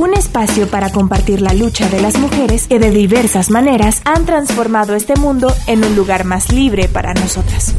[0.00, 4.94] Un espacio para compartir la lucha de las mujeres que de diversas maneras han transformado
[4.94, 7.76] este mundo en un lugar más libre para nosotras.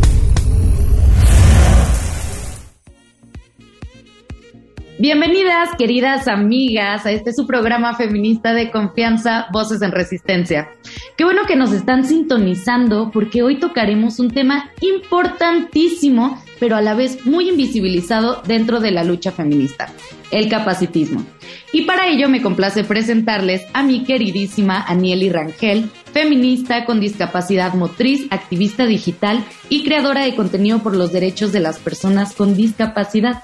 [5.00, 10.70] Bienvenidas, queridas amigas, a este su programa feminista de confianza, Voces en Resistencia.
[11.18, 16.94] Qué bueno que nos están sintonizando porque hoy tocaremos un tema importantísimo, pero a la
[16.94, 19.92] vez muy invisibilizado dentro de la lucha feminista,
[20.30, 21.26] el capacitismo.
[21.74, 28.28] Y para ello me complace presentarles a mi queridísima Anieli Rangel, feminista con discapacidad motriz,
[28.30, 33.44] activista digital y creadora de contenido por los derechos de las personas con discapacidad.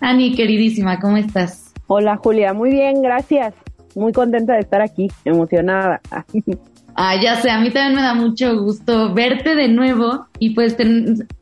[0.00, 1.74] Ani, queridísima, ¿cómo estás?
[1.86, 3.54] Hola Julia, muy bien, gracias.
[3.94, 6.00] Muy contenta de estar aquí, emocionada.
[6.98, 10.78] Ah, ya sé, a mí también me da mucho gusto verte de nuevo y pues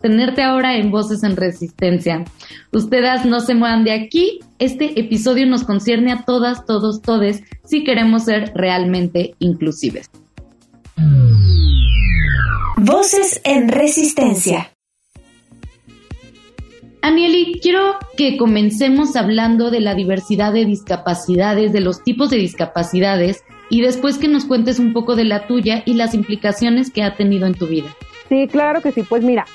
[0.01, 2.25] tenerte ahora en Voces en Resistencia.
[2.73, 4.41] Ustedes no se muevan de aquí.
[4.59, 10.11] Este episodio nos concierne a todas, todos, todes, si queremos ser realmente inclusives.
[12.77, 14.73] Voces en Resistencia.
[17.01, 23.45] Anieli, quiero que comencemos hablando de la diversidad de discapacidades, de los tipos de discapacidades
[23.71, 27.17] y después que nos cuentes un poco de la tuya y las implicaciones que ha
[27.17, 27.95] tenido en tu vida.
[28.29, 29.03] Sí, claro que sí.
[29.03, 29.47] Pues mira,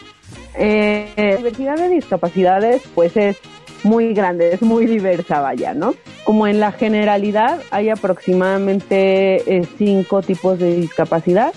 [0.57, 3.37] eh, la diversidad de discapacidades pues es
[3.83, 5.95] muy grande, es muy diversa, vaya, ¿no?
[6.23, 11.53] Como en la generalidad hay aproximadamente eh, cinco tipos de discapacidad,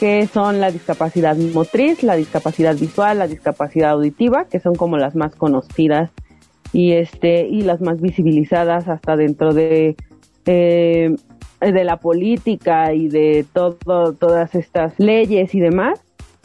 [0.00, 5.14] que son la discapacidad motriz, la discapacidad visual, la discapacidad auditiva, que son como las
[5.14, 6.10] más conocidas
[6.72, 9.96] y este y las más visibilizadas hasta dentro de
[10.46, 11.14] eh,
[11.70, 16.02] de la política y de todo, todas estas leyes y demás,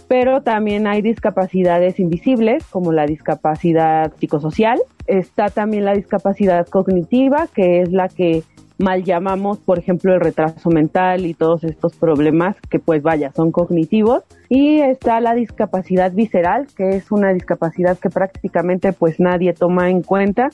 [0.07, 7.81] pero también hay discapacidades invisibles como la discapacidad psicosocial, está también la discapacidad cognitiva, que
[7.81, 8.43] es la que
[8.77, 13.51] mal llamamos, por ejemplo, el retraso mental y todos estos problemas que pues vaya, son
[13.51, 14.23] cognitivos.
[14.49, 20.03] Y está la discapacidad visceral, que es una discapacidad que prácticamente pues nadie toma en
[20.03, 20.49] cuenta,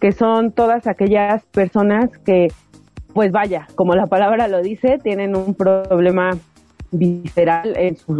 [0.00, 2.48] que son todas aquellas personas que
[3.16, 6.36] pues vaya, como la palabra lo dice, tienen un problema
[6.90, 8.18] visceral en sus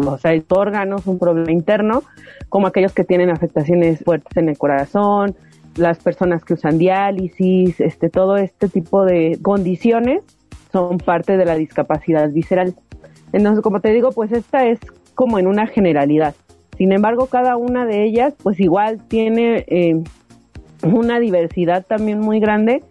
[0.48, 2.02] órganos, un problema interno,
[2.48, 5.36] como aquellos que tienen afectaciones fuertes en el corazón,
[5.74, 10.24] las personas que usan diálisis, este, todo este tipo de condiciones
[10.72, 12.74] son parte de la discapacidad visceral.
[13.34, 14.78] Entonces, como te digo, pues esta es
[15.14, 16.34] como en una generalidad.
[16.78, 20.02] Sin embargo, cada una de ellas, pues igual tiene eh,
[20.82, 22.82] una diversidad también muy grande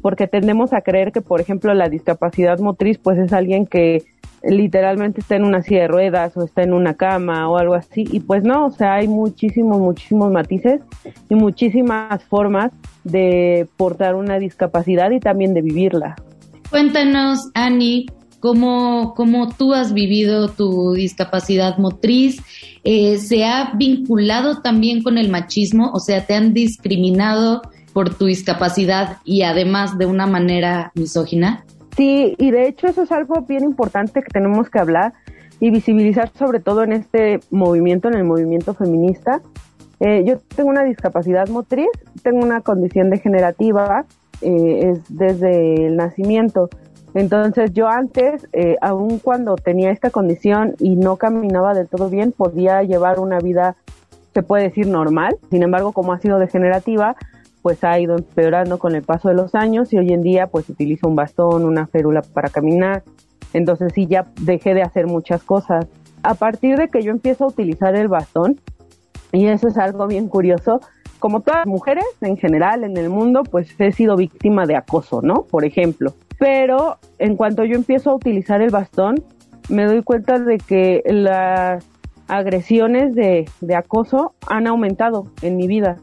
[0.00, 4.04] porque tendemos a creer que, por ejemplo, la discapacidad motriz, pues es alguien que
[4.42, 8.04] literalmente está en una silla de ruedas o está en una cama o algo así,
[8.10, 10.80] y pues no, o sea, hay muchísimos, muchísimos matices
[11.28, 12.72] y muchísimas formas
[13.04, 16.16] de portar una discapacidad y también de vivirla.
[16.70, 18.06] Cuéntanos, Ani,
[18.40, 22.40] cómo, cómo tú has vivido tu discapacidad motriz.
[22.84, 25.90] Eh, ¿Se ha vinculado también con el machismo?
[25.92, 27.62] O sea, ¿te han discriminado
[27.92, 31.64] por tu discapacidad y además de una manera misógina?
[31.96, 35.12] Sí, y de hecho eso es algo bien importante que tenemos que hablar
[35.60, 39.42] y visibilizar sobre todo en este movimiento, en el movimiento feminista.
[40.00, 41.90] Eh, yo tengo una discapacidad motriz,
[42.22, 44.06] tengo una condición degenerativa,
[44.40, 46.70] eh, es desde el nacimiento.
[47.12, 52.32] Entonces yo antes, eh, aun cuando tenía esta condición y no caminaba del todo bien,
[52.32, 53.76] podía llevar una vida,
[54.32, 55.36] se puede decir, normal.
[55.50, 57.16] Sin embargo, como ha sido degenerativa,
[57.62, 60.68] pues ha ido empeorando con el paso de los años y hoy en día pues
[60.68, 63.02] utilizo un bastón, una férula para caminar.
[63.52, 65.86] Entonces sí ya dejé de hacer muchas cosas.
[66.22, 68.60] A partir de que yo empiezo a utilizar el bastón,
[69.32, 70.80] y eso es algo bien curioso,
[71.18, 75.20] como todas las mujeres en general en el mundo, pues he sido víctima de acoso,
[75.22, 75.44] ¿no?
[75.44, 76.14] Por ejemplo.
[76.38, 79.22] Pero en cuanto yo empiezo a utilizar el bastón,
[79.68, 81.86] me doy cuenta de que las
[82.26, 85.96] agresiones de, de acoso han aumentado en mi vida.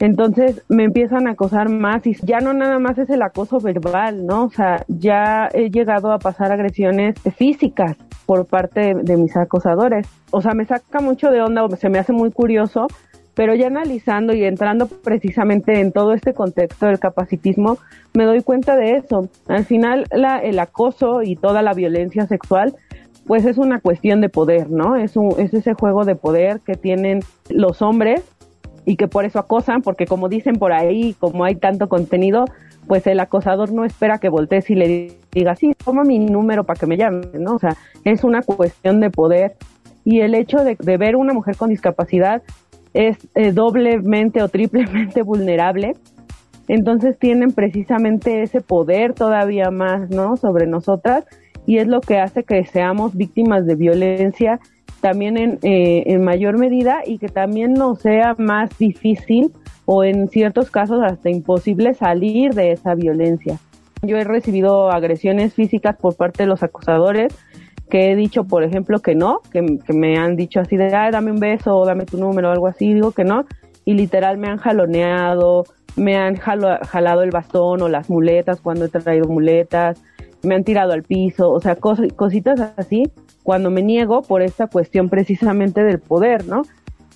[0.00, 4.24] Entonces me empiezan a acosar más y ya no nada más es el acoso verbal,
[4.24, 4.44] ¿no?
[4.44, 10.08] O sea, ya he llegado a pasar agresiones físicas por parte de, mis acosadores.
[10.30, 12.86] O sea, me saca mucho de onda, se me hace muy curioso,
[13.34, 17.76] pero ya analizando y entrando precisamente en todo este contexto del capacitismo,
[18.14, 19.28] me doy cuenta de eso.
[19.48, 22.74] Al final, la, el acoso y toda la violencia sexual
[23.26, 24.96] pues es una cuestión de poder, ¿no?
[24.96, 28.24] Es, un, es ese juego de poder que tienen los hombres
[28.84, 32.44] y que por eso acosan, porque como dicen por ahí, como hay tanto contenido,
[32.86, 36.78] pues el acosador no espera que voltees y le diga, sí, toma mi número para
[36.78, 37.54] que me llame, ¿no?
[37.54, 39.56] O sea, es una cuestión de poder
[40.04, 42.42] y el hecho de, de ver una mujer con discapacidad
[42.94, 45.92] es eh, doblemente o triplemente vulnerable.
[46.68, 50.36] Entonces tienen precisamente ese poder todavía más, ¿no?
[50.36, 51.24] Sobre nosotras
[51.66, 54.60] y es lo que hace que seamos víctimas de violencia
[55.00, 59.52] también en, eh, en mayor medida y que también nos sea más difícil
[59.86, 63.58] o en ciertos casos hasta imposible salir de esa violencia.
[64.02, 67.34] Yo he recibido agresiones físicas por parte de los acosadores
[67.90, 69.62] que he dicho, por ejemplo, que no, que,
[69.92, 72.94] me han dicho así de, Ay, dame un beso o dame tu número algo así,
[72.94, 73.44] digo que no,
[73.84, 75.64] y literal me han jaloneado,
[75.96, 80.00] me han jalado el bastón o las muletas cuando he traído muletas,
[80.42, 83.10] me han tirado al piso, o sea, cositas así,
[83.42, 86.62] cuando me niego por esta cuestión precisamente del poder, ¿no?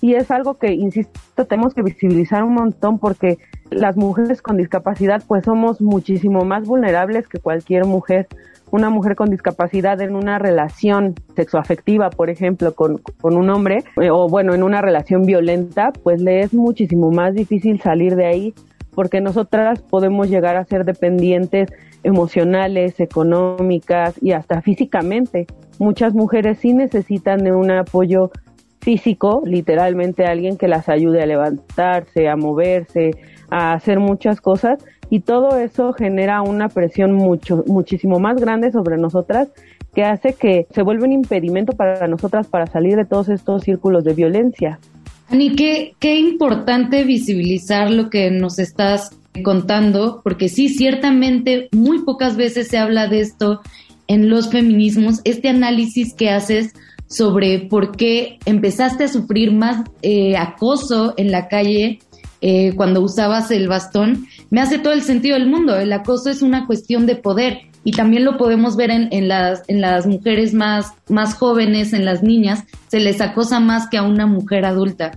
[0.01, 3.37] Y es algo que, insisto, tenemos que visibilizar un montón porque
[3.71, 8.27] las mujeres con discapacidad pues somos muchísimo más vulnerables que cualquier mujer.
[8.71, 14.09] Una mujer con discapacidad en una relación sexoafectiva, por ejemplo, con, con un hombre, eh,
[14.09, 18.53] o bueno, en una relación violenta, pues le es muchísimo más difícil salir de ahí
[18.95, 21.69] porque nosotras podemos llegar a ser dependientes
[22.05, 25.47] emocionales, económicas y hasta físicamente.
[25.79, 28.31] Muchas mujeres sí necesitan de un apoyo
[28.79, 33.11] físico, literalmente alguien que las ayude a levantarse, a moverse,
[33.49, 38.97] a hacer muchas cosas y todo eso genera una presión mucho muchísimo más grande sobre
[38.97, 39.49] nosotras
[39.95, 44.03] que hace que se vuelva un impedimento para nosotras para salir de todos estos círculos
[44.03, 44.79] de violencia.
[45.29, 52.35] Ani, qué, qué importante visibilizar lo que nos estás contando, porque sí, ciertamente muy pocas
[52.35, 53.61] veces se habla de esto
[54.07, 56.73] en los feminismos, este análisis que haces
[57.07, 61.99] sobre por qué empezaste a sufrir más eh, acoso en la calle
[62.41, 65.75] eh, cuando usabas el bastón, me hace todo el sentido del mundo.
[65.77, 69.63] El acoso es una cuestión de poder y también lo podemos ver en, en, las,
[69.67, 74.03] en las mujeres más, más jóvenes, en las niñas, se les acosa más que a
[74.03, 75.11] una mujer adulta.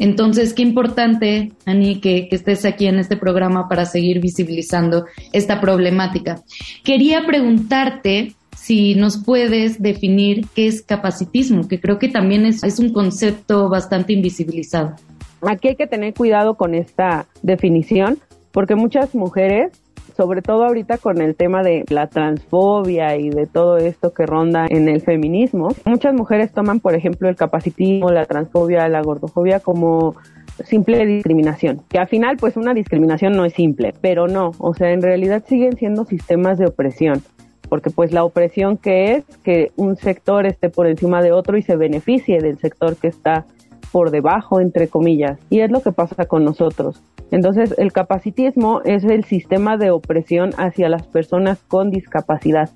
[0.00, 5.60] Entonces, qué importante, Ani, que, que estés aquí en este programa para seguir visibilizando esta
[5.60, 6.42] problemática.
[6.82, 12.80] Quería preguntarte si nos puedes definir qué es capacitismo, que creo que también es, es
[12.80, 14.96] un concepto bastante invisibilizado.
[15.42, 18.18] Aquí hay que tener cuidado con esta definición,
[18.50, 19.70] porque muchas mujeres
[20.18, 24.66] sobre todo ahorita con el tema de la transfobia y de todo esto que ronda
[24.68, 30.16] en el feminismo, muchas mujeres toman, por ejemplo, el capacitismo, la transfobia, la gordofobia como
[30.64, 34.90] simple discriminación, que al final pues una discriminación no es simple, pero no, o sea,
[34.90, 37.22] en realidad siguen siendo sistemas de opresión,
[37.68, 41.62] porque pues la opresión que es que un sector esté por encima de otro y
[41.62, 43.46] se beneficie del sector que está
[43.90, 47.02] por debajo, entre comillas, y es lo que pasa con nosotros.
[47.30, 52.70] Entonces, el capacitismo es el sistema de opresión hacia las personas con discapacidad.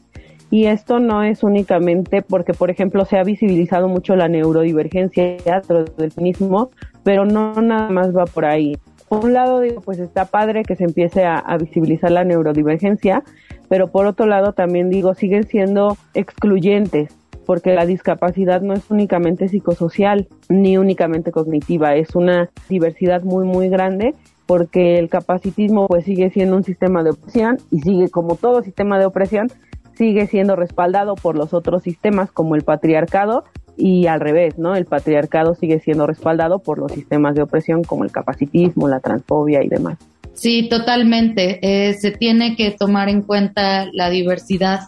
[0.50, 5.85] Y esto no es únicamente porque, por ejemplo, se ha visibilizado mucho la neurodivergencia dentro
[5.85, 6.70] del feminismo,
[7.03, 8.76] pero no nada más va por ahí.
[9.08, 13.23] Por un lado, digo, pues está padre que se empiece a visibilizar la neurodivergencia,
[13.69, 17.17] pero por otro lado también digo, siguen siendo excluyentes
[17.47, 23.69] porque la discapacidad no es únicamente psicosocial ni únicamente cognitiva, es una diversidad muy muy
[23.69, 24.15] grande
[24.46, 28.99] porque el capacitismo pues sigue siendo un sistema de opresión y sigue como todo sistema
[28.99, 29.49] de opresión
[29.94, 33.44] sigue siendo respaldado por los otros sistemas como el patriarcado
[33.77, 34.75] y al revés, ¿no?
[34.75, 39.63] El patriarcado sigue siendo respaldado por los sistemas de opresión como el capacitismo, la transfobia
[39.63, 39.99] y demás.
[40.34, 41.58] Sí, totalmente.
[41.63, 44.81] Eh, se tiene que tomar en cuenta la diversidad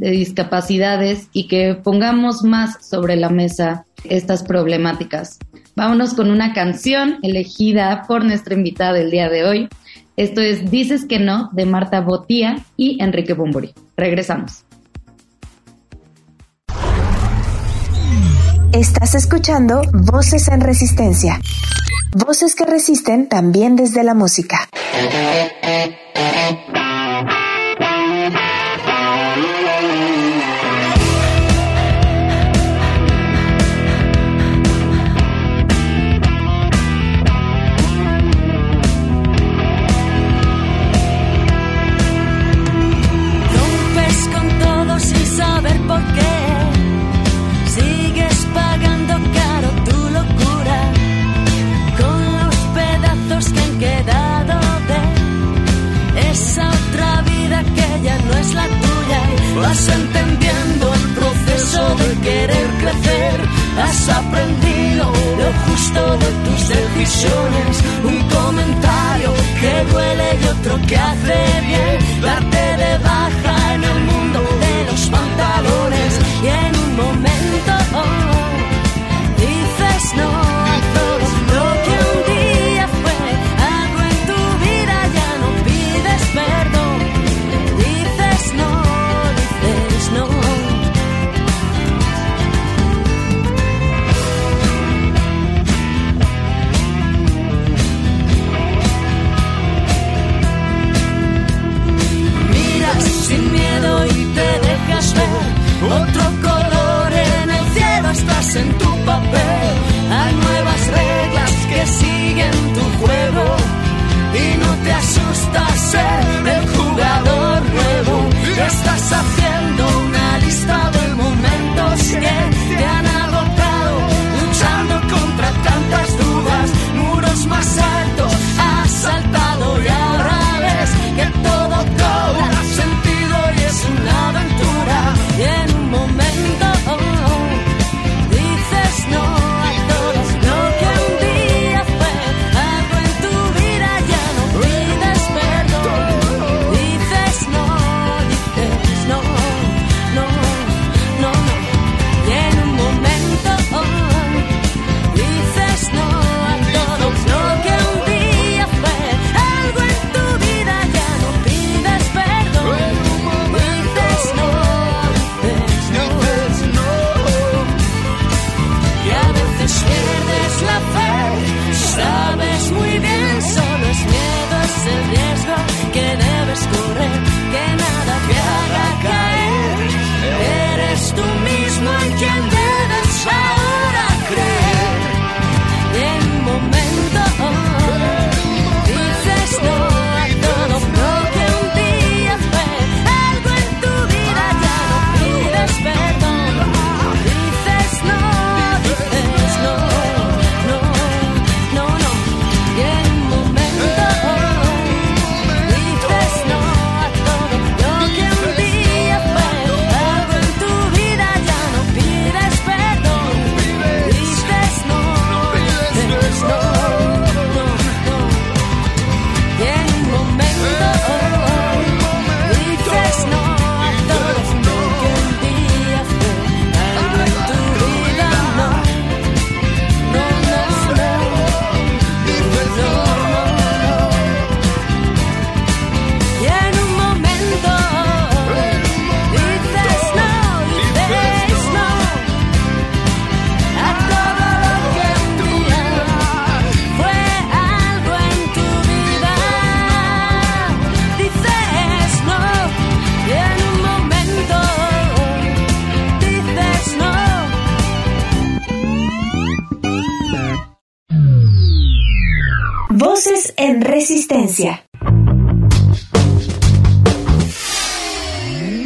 [0.00, 5.38] de discapacidades y que pongamos más sobre la mesa estas problemáticas.
[5.76, 9.68] Vámonos con una canción elegida por nuestra invitada del día de hoy.
[10.16, 13.74] Esto es Dices que no de Marta Botía y Enrique Bumburi.
[13.94, 14.64] Regresamos.
[18.72, 21.40] Estás escuchando Voces en Resistencia.
[22.16, 24.68] Voces que resisten también desde la música.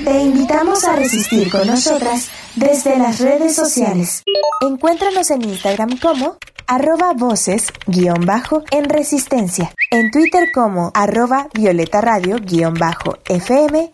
[0.04, 4.22] Te invitamos a resistir con nosotras desde las redes sociales.
[4.62, 12.00] Encuéntranos en Instagram como arroba voces guion bajo en resistencia, en Twitter como arroba violeta
[12.00, 13.92] radio guion bajo FM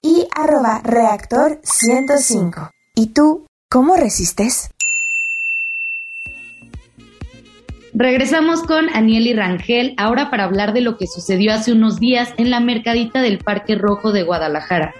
[0.00, 2.70] y arroba reactor 105.
[2.94, 4.70] ¿Y tú cómo resistes?
[7.98, 12.34] Regresamos con Aniel y Rangel, ahora para hablar de lo que sucedió hace unos días
[12.36, 14.92] en la mercadita del Parque Rojo de Guadalajara.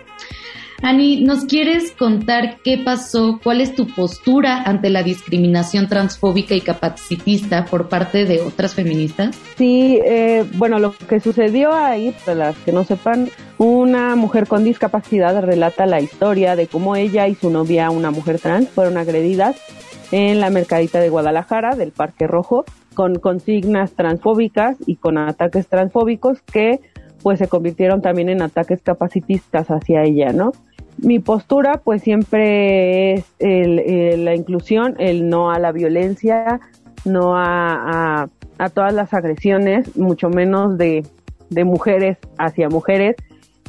[0.81, 3.39] Ani, ¿nos quieres contar qué pasó?
[3.43, 9.37] ¿Cuál es tu postura ante la discriminación transfóbica y capacitista por parte de otras feministas?
[9.59, 14.65] Sí, eh, bueno, lo que sucedió ahí, para las que no sepan, una mujer con
[14.65, 19.57] discapacidad relata la historia de cómo ella y su novia, una mujer trans, fueron agredidas
[20.13, 22.65] en la mercadita de Guadalajara, del Parque Rojo,
[22.97, 26.81] con consignas transfóbicas y con ataques transfóbicos que
[27.23, 30.53] pues se convirtieron también en ataques capacitistas hacia ella, ¿no?
[30.97, 36.61] Mi postura pues siempre es el, la inclusión, el no a la violencia,
[37.05, 41.05] no a, a, todas las agresiones, mucho menos de,
[41.51, 43.17] de mujeres hacia mujeres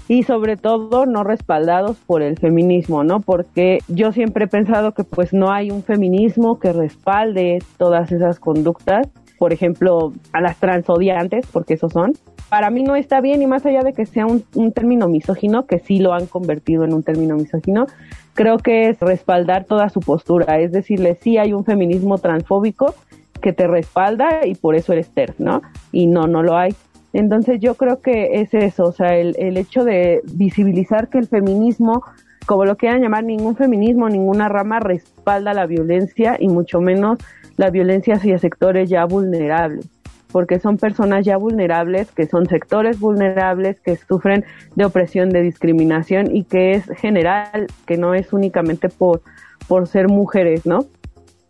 [0.08, 3.20] y sobre todo no respaldados por el feminismo, ¿no?
[3.20, 8.40] Porque yo siempre he pensado que pues no hay un feminismo que respalde todas esas
[8.40, 12.14] conductas, por ejemplo, a las transodiantes, porque esos son.
[12.50, 15.66] Para mí no está bien y más allá de que sea un, un término misógino,
[15.66, 17.88] que sí lo han convertido en un término misógino,
[18.34, 22.96] creo que es respaldar toda su postura, es decirle, sí hay un feminismo transfóbico
[23.42, 25.62] que te respalda y por eso eres TERF, ¿no?
[25.92, 26.74] Y no, no lo hay.
[27.18, 31.28] Entonces yo creo que es eso, o sea, el, el hecho de visibilizar que el
[31.28, 32.04] feminismo,
[32.46, 37.18] como lo quieran llamar, ningún feminismo, ninguna rama respalda la violencia y mucho menos
[37.56, 39.90] la violencia hacia sectores ya vulnerables
[40.32, 44.46] porque son personas ya vulnerables, que son sectores vulnerables, que sufren
[44.76, 49.24] de opresión, de discriminación y que es general, que no es únicamente por,
[49.68, 50.86] por ser mujeres, ¿no?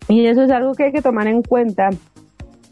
[0.07, 1.89] Y eso es algo que hay que tomar en cuenta,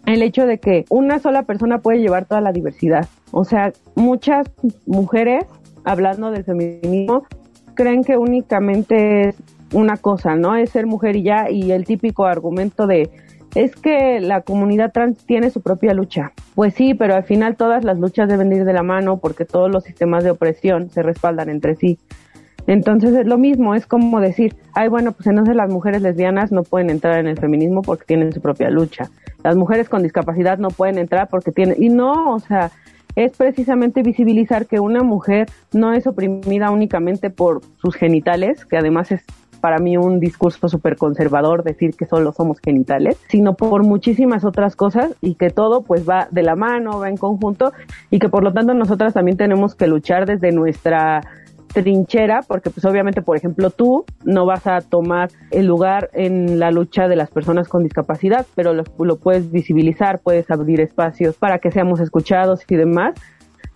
[0.05, 3.07] el hecho de que una sola persona puede llevar toda la diversidad.
[3.31, 4.47] O sea, muchas
[4.85, 5.45] mujeres,
[5.83, 7.25] hablando del feminismo,
[7.73, 9.35] creen que únicamente es
[9.73, 10.55] una cosa, ¿no?
[10.55, 13.09] Es ser mujer y ya, y el típico argumento de
[13.55, 16.33] es que la comunidad trans tiene su propia lucha.
[16.55, 19.71] Pues sí, pero al final todas las luchas deben ir de la mano porque todos
[19.71, 21.97] los sistemas de opresión se respaldan entre sí.
[22.67, 26.63] Entonces es lo mismo, es como decir, ay bueno, pues entonces las mujeres lesbianas no
[26.63, 29.09] pueden entrar en el feminismo porque tienen su propia lucha.
[29.43, 32.71] Las mujeres con discapacidad no pueden entrar porque tienen, y no, o sea,
[33.15, 39.11] es precisamente visibilizar que una mujer no es oprimida únicamente por sus genitales, que además
[39.11, 39.23] es
[39.61, 44.75] para mí un discurso súper conservador decir que solo somos genitales, sino por muchísimas otras
[44.75, 47.71] cosas y que todo pues va de la mano, va en conjunto
[48.11, 51.21] y que por lo tanto nosotras también tenemos que luchar desde nuestra
[51.81, 56.71] trinchera, porque pues obviamente, por ejemplo, tú no vas a tomar el lugar en la
[56.71, 61.71] lucha de las personas con discapacidad, pero lo, puedes visibilizar, puedes abrir espacios para que
[61.71, 63.13] seamos escuchados y demás,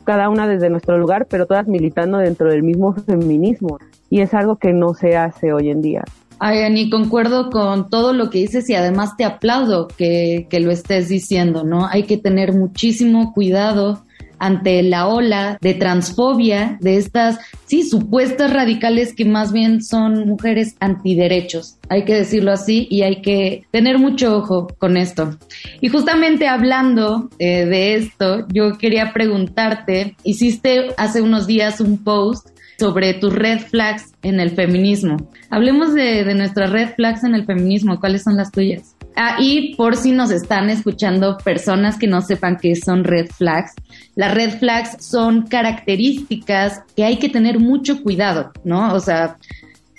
[0.03, 3.77] cada una desde nuestro lugar, pero todas militando dentro del mismo feminismo
[4.09, 6.03] y es algo que no se hace hoy en día.
[6.39, 10.71] Ay, Ani, concuerdo con todo lo que dices y además te aplaudo que, que lo
[10.71, 11.85] estés diciendo, ¿no?
[11.85, 14.05] Hay que tener muchísimo cuidado
[14.39, 20.75] ante la ola de transfobia de estas, sí, supuestas radicales que más bien son mujeres
[20.79, 21.77] antiderechos.
[21.89, 25.37] Hay que decirlo así y hay que tener mucho ojo con esto.
[25.81, 32.47] Y justamente hablando eh, de esto, yo quería preguntarte, hiciste hace unos días un post
[32.79, 35.17] sobre tus red flags en el feminismo.
[35.49, 37.99] Hablemos de, nuestras red flags en el feminismo.
[37.99, 38.95] ¿Cuáles son las tuyas?
[39.21, 43.73] Ah, y por si nos están escuchando personas que no sepan qué son red flags,
[44.15, 48.93] las red flags son características que hay que tener mucho cuidado, ¿no?
[48.93, 49.35] O sea,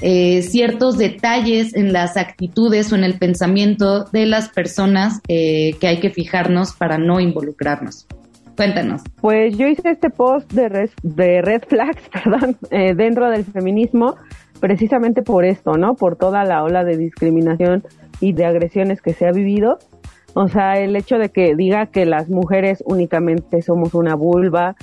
[0.01, 5.89] eh, ciertos detalles en las actitudes o en el pensamiento de las personas eh, que
[5.89, 8.07] hay que fijarnos para no involucrarnos.
[8.57, 9.03] Cuéntanos.
[9.21, 14.17] Pues yo hice este post de red, de red flags, perdón, eh, dentro del feminismo,
[14.61, 15.95] precisamente por esto, ¿no?
[15.95, 17.85] Por toda la ola de discriminación
[18.21, 19.79] y de agresiones que se ha vivido.
[20.35, 24.77] O sea, el hecho de que diga que las mujeres únicamente somos una vulva,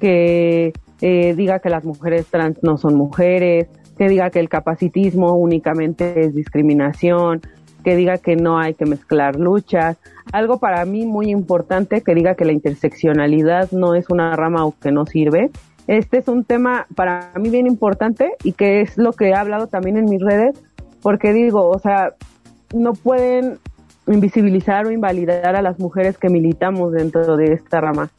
[0.00, 5.34] que eh, diga que las mujeres trans no son mujeres, que diga que el capacitismo
[5.34, 7.42] únicamente es discriminación,
[7.84, 9.98] que diga que no hay que mezclar luchas.
[10.32, 14.74] Algo para mí muy importante que diga que la interseccionalidad no es una rama o
[14.78, 15.50] que no sirve.
[15.86, 19.66] Este es un tema para mí bien importante y que es lo que he hablado
[19.66, 20.62] también en mis redes,
[21.02, 22.14] porque digo, o sea,
[22.72, 23.58] no pueden
[24.06, 28.10] invisibilizar o invalidar a las mujeres que militamos dentro de esta rama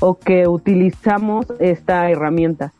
[0.00, 2.72] o que utilizamos esta herramienta.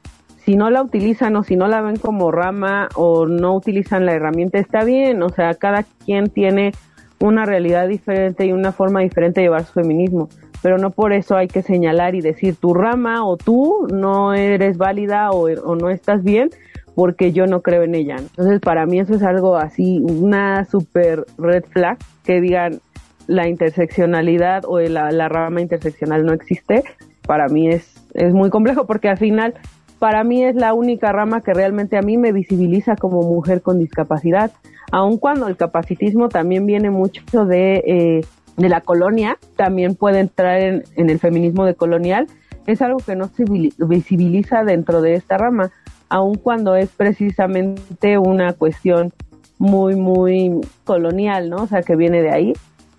[0.44, 4.14] Si no la utilizan o si no la ven como rama o no utilizan la
[4.14, 6.72] herramienta, está bien, o sea, cada quien tiene
[7.20, 10.28] una realidad diferente y una forma diferente de llevar su feminismo,
[10.62, 14.78] pero no por eso hay que señalar y decir tu rama o tú no eres
[14.78, 16.50] válida o, o no estás bien
[16.98, 18.16] porque yo no creo en ella.
[18.18, 22.80] Entonces, para mí eso es algo así, una super red flag que digan
[23.28, 26.82] la interseccionalidad o la, la rama interseccional no existe,
[27.24, 29.54] para mí es, es muy complejo porque al final
[30.00, 33.78] para mí es la única rama que realmente a mí me visibiliza como mujer con
[33.78, 34.50] discapacidad,
[34.90, 40.58] aun cuando el capacitismo también viene mucho de, eh, de la colonia, también puede entrar
[40.58, 42.26] en, en, el feminismo de colonial,
[42.66, 43.44] es algo que no se
[43.86, 45.70] visibiliza dentro de esta rama,
[46.08, 49.12] aun cuando es precisamente una cuestión
[49.58, 51.64] muy, muy colonial, ¿no?
[51.64, 52.52] O sea, que viene de ahí,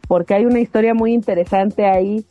[0.07, 2.25] porque hay una historia muy interesante ahí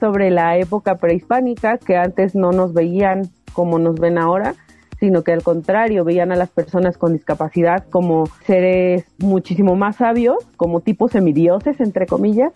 [0.00, 4.54] sobre la época prehispánica que antes no nos veían como nos ven ahora,
[4.98, 10.36] sino que al contrario, veían a las personas con discapacidad como seres muchísimo más sabios,
[10.56, 12.52] como tipos semidioses, entre comillas,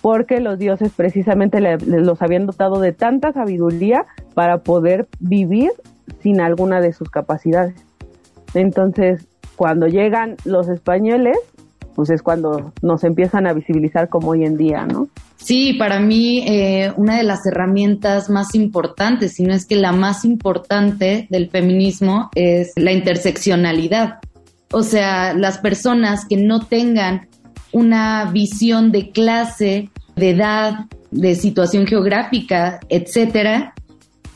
[0.00, 5.70] porque los dioses precisamente los habían dotado de tanta sabiduría para poder vivir
[6.22, 7.74] sin alguna de sus capacidades.
[8.54, 11.36] Entonces, cuando llegan los españoles,
[11.94, 15.08] pues es cuando nos empiezan a visibilizar como hoy en día, ¿no?
[15.36, 19.92] Sí, para mí eh, una de las herramientas más importantes, si no es que la
[19.92, 24.18] más importante del feminismo, es la interseccionalidad.
[24.72, 27.28] O sea, las personas que no tengan
[27.72, 33.74] una visión de clase, de edad, de situación geográfica, etcétera,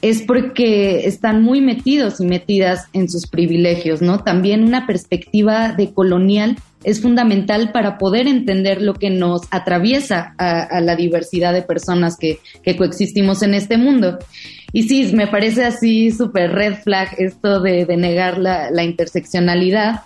[0.05, 4.19] es porque están muy metidos y metidas en sus privilegios, ¿no?
[4.19, 10.83] También una perspectiva de colonial es fundamental para poder entender lo que nos atraviesa a,
[10.83, 12.39] la diversidad de personas que,
[12.77, 14.19] coexistimos en este mundo.
[14.75, 20.03] Y sí, me parece así súper red flag esto de, negar la, interseccionalidad.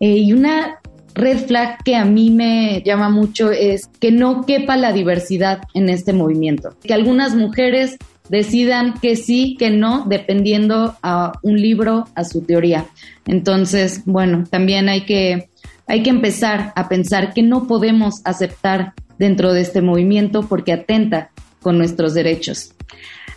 [0.00, 0.78] Eh, y una
[1.14, 5.90] red flag que a mí me llama mucho es que no quepa la diversidad en
[5.90, 6.74] este movimiento.
[6.82, 7.98] Que algunas mujeres
[8.32, 12.86] decidan que sí, que no, dependiendo a un libro, a su teoría.
[13.26, 15.50] Entonces, bueno, también hay que,
[15.86, 21.30] hay que empezar a pensar que no podemos aceptar dentro de este movimiento porque atenta
[21.60, 22.74] con nuestros derechos.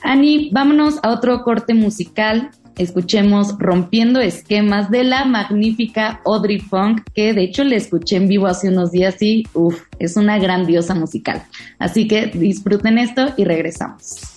[0.02, 2.52] Ani, vámonos a otro corte musical.
[2.78, 8.48] Escuchemos Rompiendo Esquemas de la magnífica Audrey Funk, que de hecho le escuché en vivo
[8.48, 11.44] hace unos días y uff, es una grandiosa musical.
[11.80, 14.35] Así que disfruten esto y regresamos.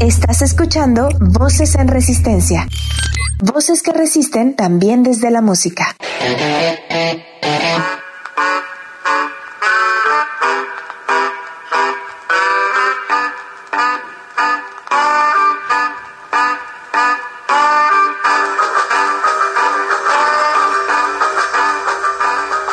[0.00, 2.68] Estás escuchando Voces en Resistencia.
[3.42, 5.96] Voces que resisten también desde la música.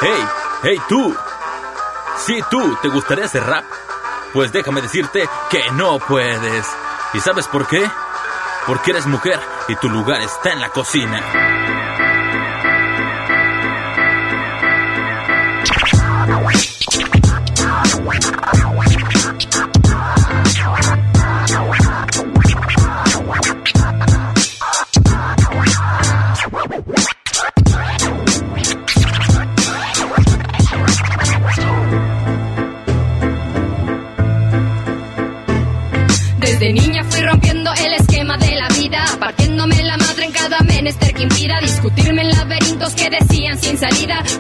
[0.02, 0.28] Hey,
[0.64, 1.16] hey tú.
[2.18, 3.64] Si tú te gustaría hacer rap,
[4.34, 6.83] pues déjame decirte que no puedes.
[7.14, 7.86] ¿Y sabes por qué?
[8.66, 11.22] Porque eres mujer y tu lugar está en la cocina.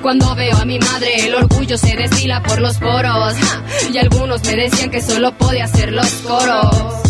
[0.02, 3.34] Cuando veo a mi madre, el orgullo se destila por los poros.
[3.92, 7.04] Y algunos me decían que solo podía hacer los coros.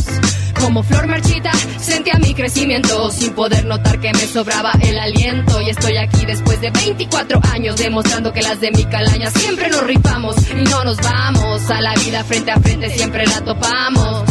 [0.62, 5.60] Como flor marchita, sentía mi crecimiento sin poder notar que me sobraba el aliento.
[5.62, 9.84] Y estoy aquí después de 24 años demostrando que las de mi calaña siempre nos
[9.84, 11.70] rifamos y no nos vamos.
[11.70, 14.24] A la vida frente a frente siempre la topamos.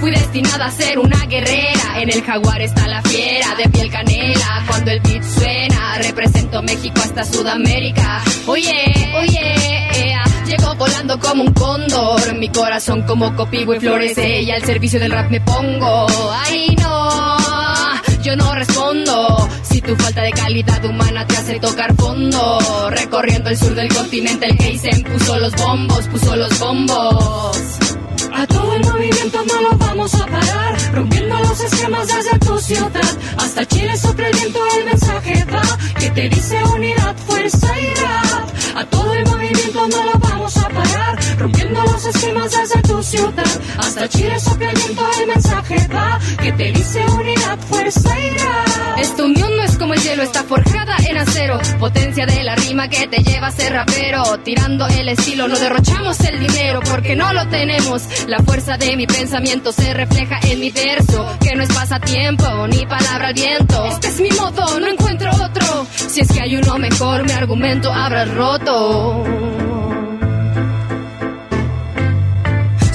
[0.00, 2.00] Fui destinada a ser una guerrera.
[2.00, 4.64] En el jaguar está la fiera de piel canela.
[4.66, 8.22] Cuando el beat suena represento México hasta Sudamérica.
[8.46, 9.54] Oye, oye,
[10.46, 15.12] llego volando como un cóndor, mi corazón como copigo y florece y al servicio del
[15.12, 16.06] rap me pongo.
[16.32, 17.36] Ay no,
[18.22, 19.48] yo no respondo.
[19.62, 24.46] Si tu falta de calidad humana te hace tocar fondo, recorriendo el sur del continente
[24.46, 27.56] el Heisen puso los bombos, puso los bombos.
[28.32, 33.18] A todo el movimiento no lo vamos a parar, rompiendo los esquemas desde tu ciudad.
[33.36, 35.62] Hasta Chile sopla el viento, el mensaje va,
[36.00, 37.90] que te dice unidad, fuerza y.
[38.78, 43.60] A todo el movimiento no lo vamos a parar, rompiendo los esquemas desde tu ciudad.
[43.76, 49.00] Hasta Chile sopla el viento, el mensaje va, que te dice unidad, fuerza y.
[49.02, 49.69] Esta unión no es
[50.00, 51.58] hielo, está forjada en acero.
[51.78, 54.22] Potencia de la rima que te lleva a ser rapero.
[54.44, 58.02] Tirando el estilo, no derrochamos el dinero porque no lo tenemos.
[58.26, 62.86] La fuerza de mi pensamiento se refleja en mi verso, que no es pasatiempo ni
[62.86, 63.84] palabra al viento.
[63.86, 65.86] Este es mi modo, no encuentro otro.
[65.94, 69.79] Si es que hay uno mejor, mi argumento habrá roto.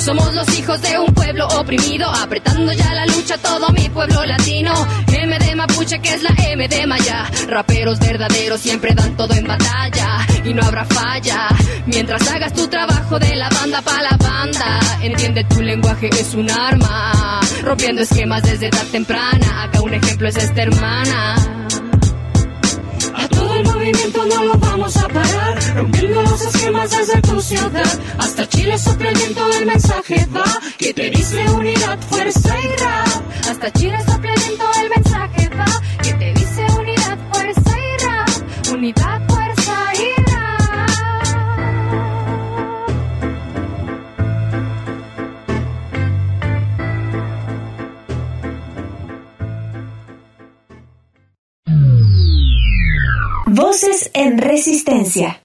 [0.06, 4.72] Somos los hijos de un pueblo oprimido, apretando ya la lucha todo mi pueblo latino.
[5.12, 7.26] M de Mapuche, que es la M de Maya.
[7.48, 11.48] Raperos verdaderos siempre dan todo en batalla y no habrá falla.
[11.88, 16.52] Mientras hagas tu trabajo de la banda para la banda, entiende tu lenguaje es un
[16.52, 17.40] arma.
[17.64, 21.36] Rompiendo esquemas desde edad temprana, acá un ejemplo es esta hermana
[23.92, 25.76] no lo vamos a parar.
[25.76, 28.00] Rompiendo los esquemas desde tu ciudad.
[28.18, 30.44] Hasta Chile sopla el viento, el mensaje va.
[30.78, 33.50] Que te dice unidad, fuerza y rap.
[33.50, 35.66] Hasta Chile sopla el viento, el mensaje va.
[36.02, 38.74] Que te dice unidad, fuerza y rap.
[38.74, 39.25] Unidad,
[53.56, 55.42] Voces en Resistencia.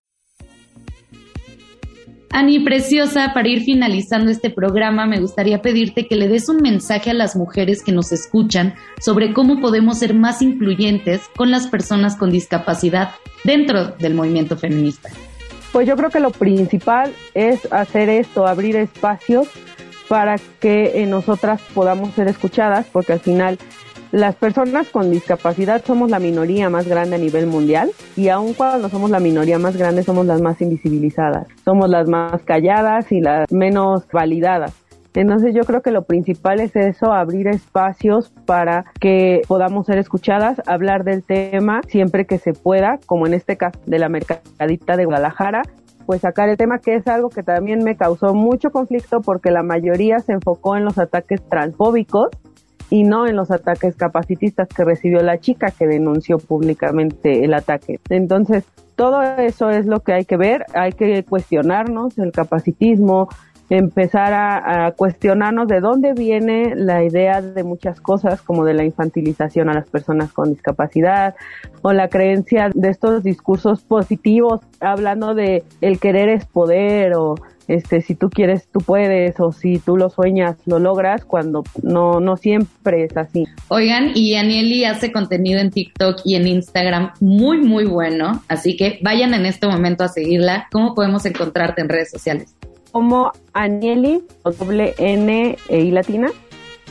[2.33, 7.11] Ani, preciosa, para ir finalizando este programa, me gustaría pedirte que le des un mensaje
[7.11, 12.17] a las mujeres que nos escuchan sobre cómo podemos ser más incluyentes con las personas
[12.17, 13.11] con discapacidad
[13.45, 15.09] dentro del movimiento feminista.
[15.71, 19.47] Pues yo creo que lo principal es hacer esto, abrir espacios
[20.09, 23.57] para que eh, nosotras podamos ser escuchadas, porque al final
[24.13, 28.89] las personas con discapacidad somos la minoría más grande a nivel mundial y aun cuando
[28.89, 33.51] somos la minoría más grande somos las más invisibilizadas, somos las más calladas y las
[33.53, 34.75] menos validadas.
[35.15, 40.61] Entonces yo creo que lo principal es eso, abrir espacios para que podamos ser escuchadas,
[40.67, 45.05] hablar del tema siempre que se pueda, como en este caso de la mercadita de
[45.05, 45.63] Guadalajara,
[46.07, 49.63] pues sacar el tema que es algo que también me causó mucho conflicto porque la
[49.63, 52.31] mayoría se enfocó en los ataques transfóbicos
[52.91, 58.01] y no en los ataques capacitistas que recibió la chica que denunció públicamente el ataque.
[58.09, 58.65] Entonces,
[58.97, 63.29] todo eso es lo que hay que ver, hay que cuestionarnos el capacitismo,
[63.71, 69.69] empezar a, cuestionarnos de dónde viene la idea de muchas cosas, como de la infantilización
[69.69, 71.37] a las personas con discapacidad,
[71.83, 77.37] o la creencia de estos discursos positivos, hablando de el querer es poder, o
[77.71, 82.21] este, si tú quieres, tú puedes, o si tú lo sueñas, lo logras, cuando no,
[82.21, 83.47] no siempre es así.
[83.69, 88.99] Oigan, y Anieli hace contenido en TikTok y en Instagram muy, muy bueno, así que
[89.03, 90.69] vayan en este momento a seguirla.
[90.71, 92.55] ¿Cómo podemos encontrarte en redes sociales?
[92.93, 96.31] como Anieli, doble N e I latina,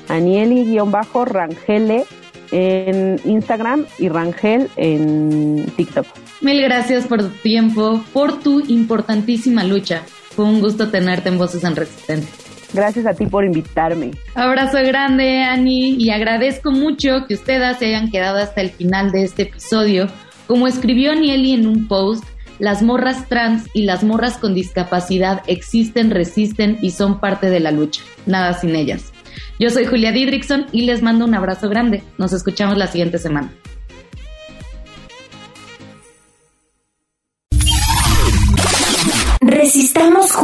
[0.07, 2.05] Anieli-Rangele
[2.51, 6.07] en Instagram y Rangel en TikTok.
[6.41, 10.01] Mil gracias por tu tiempo, por tu importantísima lucha.
[10.39, 12.33] Fue un gusto tenerte en Voces en Resistencia.
[12.73, 14.11] Gracias a ti por invitarme.
[14.35, 19.25] Abrazo grande, Ani, y agradezco mucho que ustedes se hayan quedado hasta el final de
[19.25, 20.07] este episodio.
[20.47, 22.23] Como escribió Anieli en un post,
[22.57, 27.71] las morras trans y las morras con discapacidad existen, resisten y son parte de la
[27.71, 28.01] lucha.
[28.25, 29.11] Nada sin ellas.
[29.59, 32.01] Yo soy Julia Didrickson y les mando un abrazo grande.
[32.17, 33.51] Nos escuchamos la siguiente semana.